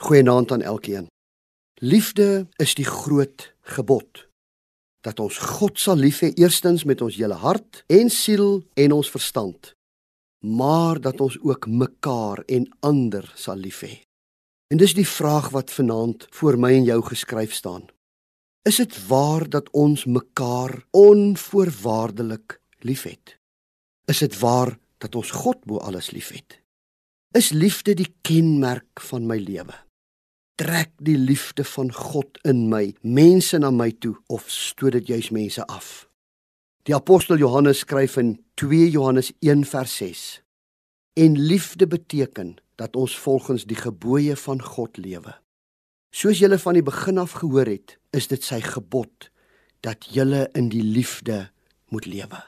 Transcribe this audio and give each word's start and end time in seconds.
Goeienaand 0.00 0.52
aan 0.52 0.62
elkeen. 0.62 1.06
Liefde 1.74 2.46
is 2.56 2.74
die 2.74 2.84
groot 2.84 3.54
gebod. 3.60 4.28
Dat 5.04 5.18
ons 5.20 5.36
God 5.38 5.76
sal 5.78 6.00
lief 6.00 6.22
hê 6.24 6.30
eerstens 6.40 6.86
met 6.88 7.02
ons 7.04 7.18
hele 7.20 7.36
hart 7.36 7.82
en 7.92 8.08
siel 8.08 8.62
en 8.80 8.94
ons 8.96 9.10
verstand. 9.12 9.74
Maar 10.40 11.00
dat 11.04 11.20
ons 11.20 11.36
ook 11.44 11.68
mekaar 11.68 12.40
en 12.48 12.64
ander 12.80 13.28
sal 13.36 13.60
lief 13.60 13.82
hê. 13.84 13.98
En 14.72 14.80
dis 14.80 14.96
die 14.96 15.04
vraag 15.04 15.50
wat 15.52 15.74
vanaand 15.76 16.24
voor 16.32 16.56
my 16.56 16.72
en 16.78 16.88
jou 16.88 17.02
geskryf 17.10 17.52
staan. 17.52 17.84
Is 18.64 18.80
dit 18.80 18.96
waar 19.12 19.44
dat 19.52 19.68
ons 19.76 20.06
mekaar 20.08 20.78
onvoorwaardelik 20.96 22.56
liefhet? 22.88 23.36
Is 24.08 24.24
dit 24.24 24.40
waar 24.40 24.78
dat 24.96 25.14
ons 25.14 25.36
God 25.44 25.60
bo 25.68 25.76
alles 25.76 26.10
liefhet? 26.16 26.56
Is 27.36 27.52
liefde 27.52 27.94
die 27.94 28.08
kenmerk 28.24 29.04
van 29.12 29.28
my 29.28 29.36
lewe? 29.36 29.76
Trek 30.60 30.90
die 31.00 31.16
liefde 31.16 31.64
van 31.64 31.88
God 31.92 32.36
in 32.44 32.66
my 32.68 32.90
mense 33.00 33.56
na 33.58 33.70
my 33.72 33.88
toe 33.96 34.12
of 34.28 34.44
stoot 34.52 34.92
dit 34.92 35.08
juis 35.08 35.30
mense 35.32 35.64
af? 35.72 36.04
Die 36.84 36.94
apostel 36.94 37.40
Johannes 37.40 37.80
skryf 37.84 38.18
in 38.20 38.34
2 38.60 38.90
Johannes 38.92 39.32
1 39.40 39.64
vers 39.64 39.94
6. 39.96 40.42
En 41.16 41.38
liefde 41.38 41.86
beteken 41.86 42.56
dat 42.76 42.96
ons 42.96 43.16
volgens 43.18 43.64
die 43.64 43.76
gebooie 43.76 44.36
van 44.36 44.60
God 44.62 45.00
lewe. 45.00 45.32
Soos 46.12 46.42
julle 46.42 46.58
van 46.58 46.76
die 46.76 46.84
begin 46.84 47.20
af 47.22 47.38
gehoor 47.40 47.68
het, 47.68 47.96
is 48.12 48.28
dit 48.28 48.44
sy 48.44 48.60
gebod 48.60 49.30
dat 49.80 50.10
julle 50.12 50.48
in 50.52 50.68
die 50.68 50.84
liefde 50.84 51.46
moet 51.88 52.04
lewe. 52.04 52.42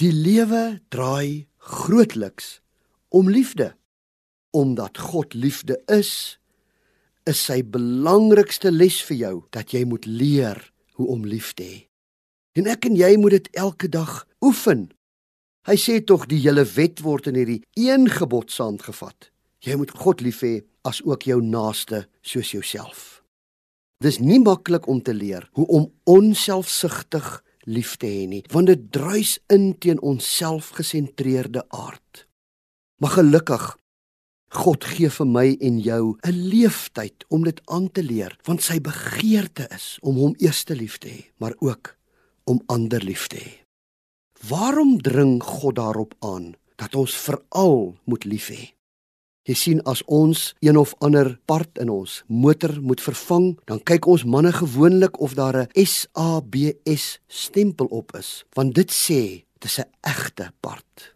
Die 0.00 0.12
lewe 0.12 0.82
draai 0.92 1.48
grootliks 1.56 2.60
om 3.08 3.30
liefde. 3.30 3.72
Omdat 4.52 4.98
God 4.98 5.32
liefde 5.34 5.80
is, 5.88 6.41
is 7.28 7.40
sy 7.46 7.62
belangrikste 7.62 8.72
les 8.72 8.98
vir 9.08 9.18
jou 9.18 9.36
dat 9.54 9.74
jy 9.74 9.84
moet 9.88 10.06
leer 10.06 10.58
hoe 10.98 11.08
om 11.14 11.24
lief 11.26 11.52
te 11.54 11.66
hê. 11.66 11.78
En 12.58 12.68
ek 12.68 12.88
en 12.90 12.96
jy 12.98 13.14
moet 13.20 13.38
dit 13.38 13.48
elke 13.56 13.88
dag 13.88 14.22
oefen. 14.44 14.90
Hy 15.68 15.76
sê 15.78 16.00
tog 16.04 16.26
die 16.28 16.40
hele 16.42 16.64
wet 16.74 17.00
word 17.04 17.30
in 17.30 17.38
hierdie 17.38 17.62
een 17.78 18.10
gebod 18.10 18.50
saamgevat. 18.52 19.30
Jy 19.62 19.78
moet 19.78 19.94
God 19.94 20.20
lief 20.20 20.42
hê 20.42 20.58
as 20.84 21.00
ook 21.06 21.28
jou 21.30 21.38
naaste 21.40 22.04
soos 22.26 22.50
jouself. 22.52 23.22
Dis 24.02 24.18
nie 24.18 24.40
maklik 24.42 24.88
om 24.90 24.98
te 25.00 25.14
leer 25.14 25.46
hoe 25.54 25.66
om 25.70 25.86
onselfsugtig 26.10 27.28
lief 27.70 27.94
te 28.02 28.10
hê 28.10 28.26
nie, 28.26 28.42
want 28.50 28.66
dit 28.66 28.88
druis 28.90 29.36
in 29.54 29.70
teen 29.78 30.00
ons 30.02 30.26
selfgesentreerde 30.26 31.62
aard. 31.70 32.26
Maar 32.98 33.16
gelukkig 33.20 33.68
God 34.52 34.84
gee 34.84 35.08
vir 35.08 35.28
my 35.32 35.46
en 35.64 35.78
jou 35.80 36.16
'n 36.28 36.36
leeftyd 36.52 37.24
om 37.28 37.44
dit 37.44 37.60
aan 37.64 37.88
te 37.90 38.02
leer, 38.02 38.36
want 38.44 38.62
sy 38.62 38.80
begeerte 38.80 39.66
is 39.70 39.98
om 40.02 40.16
hom 40.16 40.34
eers 40.38 40.64
te 40.64 40.74
lief 40.74 40.98
te 40.98 41.08
hê, 41.08 41.24
maar 41.38 41.54
ook 41.60 41.96
om 42.44 42.60
ander 42.66 43.00
lief 43.00 43.26
te 43.28 43.36
hê. 43.36 43.64
Waarom 44.48 45.00
dring 45.00 45.42
God 45.42 45.74
daarop 45.74 46.14
aan 46.20 46.54
dat 46.76 46.94
ons 46.94 47.16
veral 47.16 47.96
moet 48.04 48.24
lief 48.24 48.48
hê? 48.48 48.74
Jy 49.42 49.54
sien 49.54 49.80
as 49.82 50.02
ons 50.06 50.54
een 50.60 50.76
of 50.76 50.94
ander 51.00 51.38
part 51.46 51.78
in 51.78 51.88
ons 51.88 52.22
motor 52.28 52.76
moet 52.82 53.00
vervang, 53.00 53.58
dan 53.64 53.80
kyk 53.80 54.06
ons 54.06 54.24
manne 54.24 54.52
gewoonlik 54.52 55.20
of 55.20 55.34
daar 55.34 55.56
'n 55.56 55.86
SABS 55.86 57.20
stempel 57.26 57.86
op 57.86 58.14
is, 58.16 58.44
want 58.54 58.74
dit 58.74 58.90
sê 58.90 59.44
dit 59.58 59.64
is 59.64 59.78
'n 59.78 59.90
egte 60.02 60.52
part. 60.60 61.14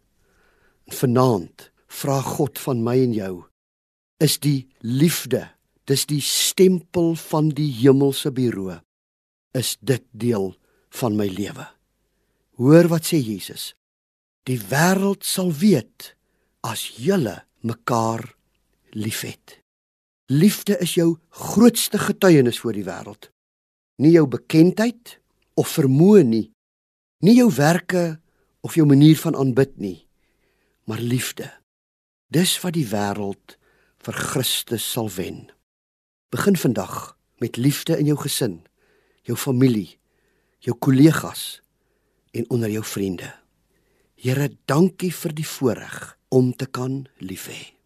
Vanaand 0.87 1.71
vra 1.87 2.19
God 2.21 2.59
van 2.59 2.83
my 2.83 2.97
en 3.03 3.13
jou 3.15 3.33
is 4.23 4.37
die 4.43 4.67
liefde 4.81 5.45
dis 5.87 6.05
die 6.09 6.21
stempel 6.23 7.15
van 7.29 7.49
die 7.55 7.69
hemelse 7.79 8.31
bureau 8.35 8.79
is 9.57 9.75
dit 9.79 10.03
deel 10.11 10.51
van 10.99 11.15
my 11.17 11.27
lewe. 11.31 11.65
Hoor 12.59 12.89
wat 12.91 13.07
sê 13.09 13.21
Jesus 13.21 13.73
die 14.47 14.59
wêreld 14.59 15.25
sal 15.27 15.51
weet 15.51 16.13
as 16.63 16.85
julle 16.95 17.41
mekaar 17.67 18.23
liefhet. 18.95 19.59
Liefde 20.31 20.77
is 20.83 20.95
jou 20.95 21.17
grootste 21.29 21.99
getuienis 21.99 22.59
vir 22.63 22.79
die 22.79 22.87
wêreld 22.87 23.31
nie 24.01 24.13
jou 24.13 24.27
bekendheid 24.29 25.17
of 25.57 25.69
vermoë 25.73 26.23
nie 26.25 26.45
nie 27.25 27.37
jou 27.39 27.49
werke 27.53 28.19
of 28.65 28.77
jou 28.77 28.85
manier 28.89 29.17
van 29.23 29.37
aanbid 29.37 29.77
nie 29.81 29.97
maar 30.89 31.01
liefde 31.01 31.49
Dis 32.27 32.57
wat 32.59 32.75
die 32.75 32.87
wêreld 32.89 33.55
vir 34.03 34.17
Christus 34.31 34.83
sal 34.83 35.07
wen. 35.15 35.45
Begin 36.33 36.57
vandag 36.59 37.15
met 37.39 37.55
liefde 37.55 37.95
in 37.95 38.09
jou 38.11 38.17
gesin, 38.19 38.59
jou 39.23 39.37
familie, 39.39 39.95
jou 40.59 40.75
kollegas 40.75 41.61
en 42.35 42.49
onder 42.51 42.69
jou 42.69 42.83
vriende. 42.83 43.31
Here, 44.19 44.49
dankie 44.65 45.13
vir 45.13 45.35
die 45.37 45.47
voorreg 45.47 46.17
om 46.27 46.51
te 46.51 46.67
kan 46.67 47.05
lief 47.23 47.47
hê. 47.47 47.76